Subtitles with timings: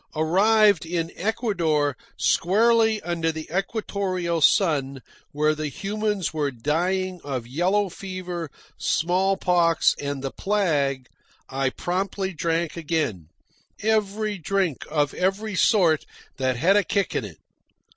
[0.15, 7.87] Arrived in Ecuador, squarely under the equatorial sun, where the humans were dying of yellow
[7.87, 11.07] fever, smallpox, and the plague,
[11.49, 13.27] I promptly drank again
[13.83, 16.03] every drink of every sort
[16.37, 17.37] that had a kick in it.